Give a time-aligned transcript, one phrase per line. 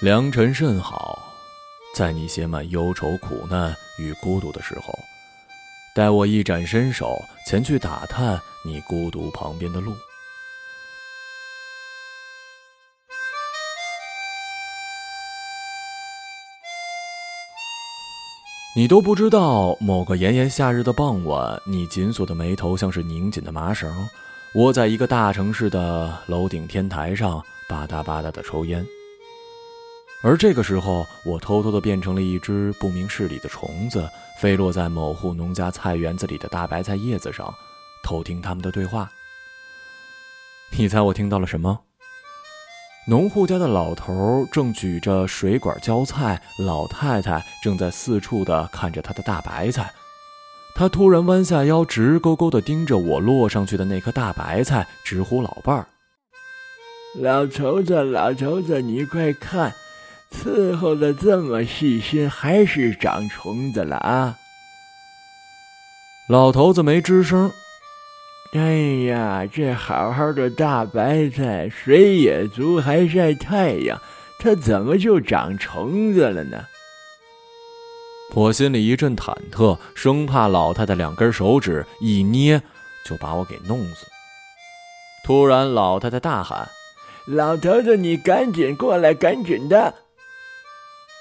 [0.00, 1.22] 良辰甚好，
[1.94, 4.92] 在你写满忧愁、苦难与孤独的时候，
[5.94, 7.16] 待我一展身手，
[7.46, 9.94] 前去打探你孤独旁边的路。
[18.76, 24.08] 你都不知道，某个炎炎夏日的傍晚，你紧锁的眉头像是拧紧的麻绳，
[24.56, 28.84] 窝在一个大城市的楼顶天台上，吧嗒吧嗒的抽烟。
[30.24, 34.08] 而这个时候，我偷偷的变成了一只不明事理的虫子，
[34.40, 37.54] 飞落在某户农家菜园子里的大白菜叶子上，
[38.02, 39.12] 偷听他们的对话。
[40.78, 41.78] 你猜我听到了什么？
[43.06, 49.92] 农户家的老头正举着水管浇菜，老太太正在四处的看着他的大白菜。
[50.74, 55.86] 他突然弯下腰，直勾勾的盯着我落上去的那颗大白菜，直呼老伴儿
[57.20, 59.74] ：“老头子，老头子，你快看！”
[60.42, 64.36] 伺候的这么细心，还是长虫子了啊！
[66.28, 67.52] 老头子没吱声。
[68.52, 68.74] 哎
[69.08, 74.00] 呀，这好好的大白菜，水也足，还晒太阳，
[74.38, 76.64] 它怎么就长虫子了呢？
[78.34, 82.60] 我心里一阵忐忑，生怕老太太两根手指一捏
[83.06, 84.06] 就把我给弄死。
[85.24, 86.68] 突然，老太太大喊
[87.26, 89.94] ：“老头子，你赶紧过来，赶紧的！”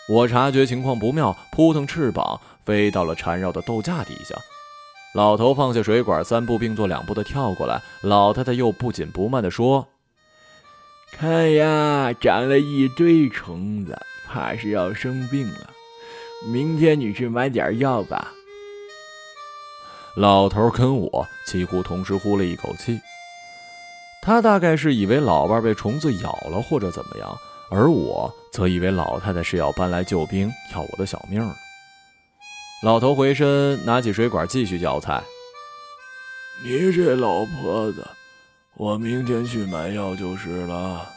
[0.09, 4.35] 我察觉情况不妙，扑腾翅膀飞到了缠绕的豆架底下。
[5.15, 7.81] 老头放下水管，三步并作两步的跳过来。
[8.01, 9.87] 老太太又不紧不慢地说
[11.13, 15.69] ：“看呀，长了一堆虫子，怕是要生病了。
[16.47, 18.33] 明天你去买点药吧。”
[20.17, 22.99] 老头跟我几乎同时呼了一口气。
[24.21, 27.37] 他大概是以为老伴被虫子咬了，或者怎么样。
[27.73, 31.55] 而我则以为老太太是要搬来救兵，要我的小命了。
[32.83, 35.23] 老头回身拿起水管继续浇菜。
[36.63, 38.07] 你这老婆子，
[38.77, 41.09] 我明天去买药就是了。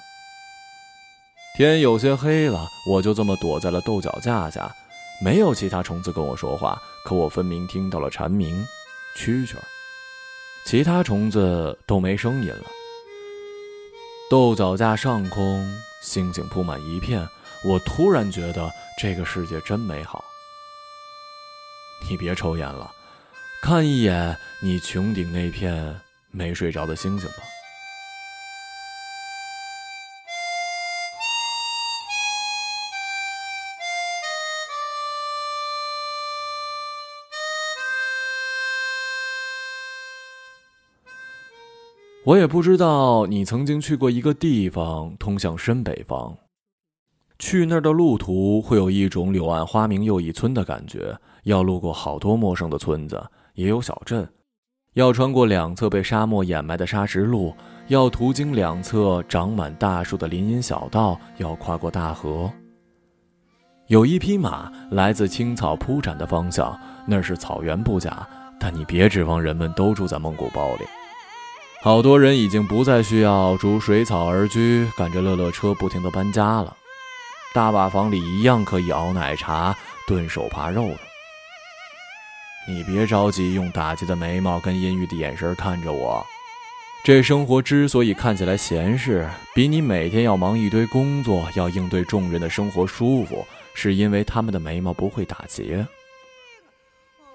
[1.58, 4.74] 天有些黑了，我就这么躲在了豆角架下，
[5.22, 8.66] 没有其他虫子跟我说话，可我分明听到了蝉鸣、
[9.18, 9.62] 蛐蛐儿，
[10.64, 12.64] 其他虫子都没声音了。
[14.30, 15.62] 豆角架上空。
[16.06, 17.28] 星星铺满一片，
[17.64, 20.24] 我突然觉得这个世界真美好。
[22.08, 22.94] 你别抽烟了，
[23.60, 26.00] 看一眼你穹顶那片
[26.30, 27.36] 没睡着的星星吧。
[42.26, 46.36] 我也不知道你曾经去过一个地方，通向深北方。
[47.38, 54.28] 去那儿的路途会有一种柳暗花明又一村的感觉，要路过好多陌生的村子，也有小镇，
[54.94, 57.54] 要穿过两侧被沙漠掩埋的砂石路，
[57.86, 62.50] 要途经两侧长满大树的林荫小道，要跨过大河。
[63.86, 66.76] 有一匹马来自青草铺展的方向，
[67.06, 68.28] 那是草原不假，
[68.58, 70.82] 但你别指望人们都住在蒙古包里。
[71.82, 76.76] 好多人已经不再需要逐水草而居，赶着乐乐车不停地搬家了。
[77.54, 79.76] 大瓦房里一样可以熬奶茶、
[80.06, 80.98] 炖手扒肉了。
[82.68, 86.26] 你别着急，用打击的眉毛跟阴郁的眼神看着我。
[87.04, 95.86] 这生活之所以看起来闲适，比你每天要忙一堆工作、要应对众人的生活舒服，是因为他们的眉毛不会打结。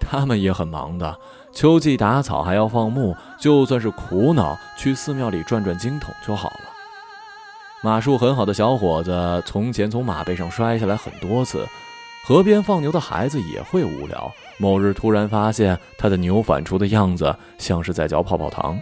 [0.02, 1.18] 他们也很忙的。
[1.54, 6.62] 秋季打草还要放牧，就算是苦恼，去寺庙里转转经筒就好了。
[7.84, 11.68] 马术很好的小伙子，从前从马背上摔下来很多次。
[12.24, 14.32] 河边放牛的孩子也会无聊。
[14.60, 18.80] 某日突然发现他的牛反刍的样子，像是在嚼泡泡糖。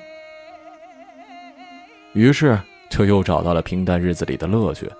[2.14, 4.92] 于是就又找到了平淡日子里的乐趣。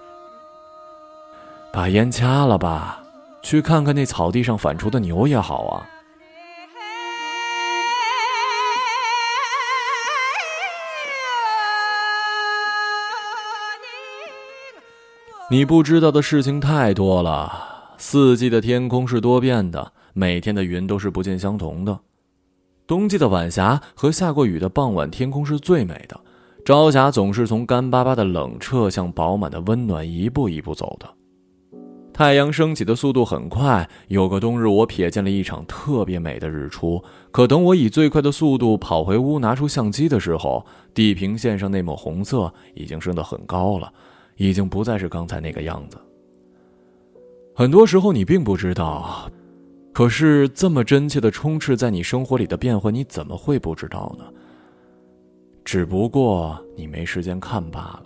[1.72, 3.04] 把烟掐了吧，
[3.42, 5.86] 去看看那草地上反刍的牛也好啊。
[15.52, 17.96] 你不知道的事情太多了。
[17.98, 22.00] 四季的天空是多变的，每天的云都是不尽相同的。
[22.86, 26.20] 冬季的晚霞和下过雨的傍晚天空是最美的，
[26.64, 31.10] 朝霞总是从干巴巴的冷彻向饱满的温暖一步一步走的。
[32.14, 37.04] 太阳升起的速度很快，有个冬日我瞥见了一场特别美的日出。
[37.32, 40.64] 可等我以最快的速度跑回屋拿出相机的时候，
[40.94, 43.92] 地平线上那抹红色已经升得很高了。
[44.40, 45.98] 已经不再是刚才那个样子。
[47.54, 49.30] 很多时候你并不知道，
[49.94, 54.24] 可是这么真切的充斥在你生活里的变化，你怎么会不知道呢？
[55.66, 58.04] 只不过你没时间看罢了。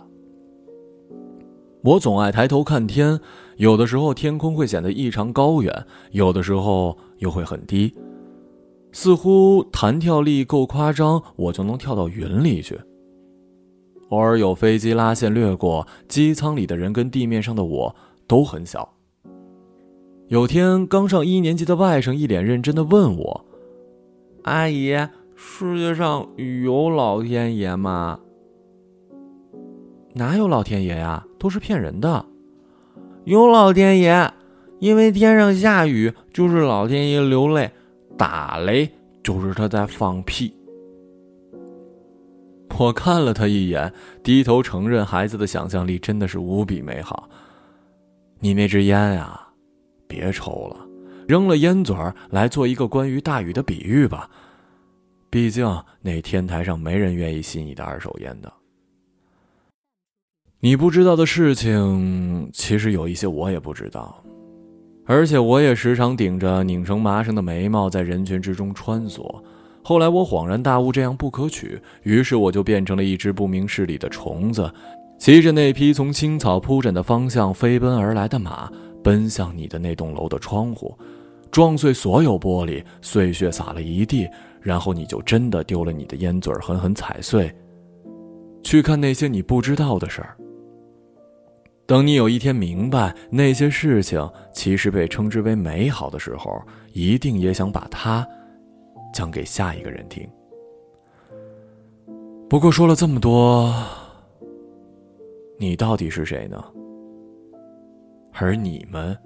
[1.82, 3.20] 我总爱抬头看天，
[3.56, 7.94] 有的时候天空会显得异常高远，有的时候又会很低，
[8.90, 12.80] 似乎弹跳力够夸张，我就能跳到云里去。
[14.10, 17.96] 偶尔有飞机拉线掠过，机舱里的人跟地面上的我
[18.26, 18.88] 都很小。
[20.28, 23.44] 有天，刚上一年级的外甥一脸认真的问我
[24.44, 24.96] ：“阿姨，
[25.34, 26.26] 世界上
[26.64, 28.18] 有老天爷吗
[30.14, 31.26] ？”“哪有老天爷呀？
[31.38, 32.24] 都是骗人的。
[33.24, 34.30] ”“有老天爷，
[34.80, 37.70] 因为天上下雨就是老天爷流泪，
[38.16, 38.90] 打雷
[39.22, 40.54] 就是他在放屁。”
[42.78, 43.92] 我看了他一眼，
[44.22, 47.28] 低头承认孩子的想象力真的是无比美好。
[48.40, 49.48] 你那支烟啊？
[50.08, 50.86] 别抽了，
[51.26, 54.28] 扔了烟嘴儿来做一个关于大雨的比喻吧。
[55.30, 55.66] 毕竟
[56.00, 58.52] 那天台上没人愿意吸你的二手烟的。
[60.60, 64.22] 你不知道的事情，其实有一些我也不知道，
[65.06, 69.42] 而且我也时常顶着拧成麻绳的眉毛在人群之中穿梭。
[69.84, 74.72] 后来我恍然大悟，这样不可取，于是我就变成了一只不明事理的虫子，
[75.18, 78.70] 骑着那匹从青草铺展的方向飞奔而来的马。
[79.02, 80.96] 奔向你的那栋楼的窗户，
[81.50, 84.26] 撞碎所有玻璃，碎屑洒了一地，
[84.62, 87.54] 然后你就真的丢了你的烟嘴，狠狠踩碎。
[88.62, 90.34] 去看那些你不知道的事儿。
[91.84, 96.62] 等你有一天明白那些事情其实被称之为美好的时候，
[96.94, 98.26] 一定也想把它
[99.14, 100.28] 讲给下一个人听。
[102.50, 103.72] 不过说了这么多，
[105.56, 106.62] 你到底是谁呢？
[108.32, 109.16] 而你们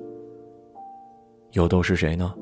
[1.52, 2.34] 又都是谁呢？